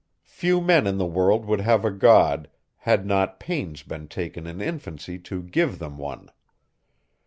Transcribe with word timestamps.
Few 0.25 0.59
men 0.61 0.87
in 0.87 0.97
the 0.97 1.05
world 1.05 1.45
would 1.45 1.61
have 1.61 1.85
a 1.85 1.91
God, 1.91 2.49
had 2.77 3.05
not 3.05 3.39
pains 3.39 3.83
been 3.83 4.07
taken 4.07 4.47
in 4.47 4.59
infancy 4.59 5.19
to 5.19 5.43
give 5.43 5.77
them 5.77 5.99
one. 5.99 6.31